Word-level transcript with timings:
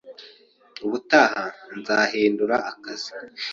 Ubutaha 0.85 1.45
nzahindura 1.77 2.57
akazi, 2.71 3.11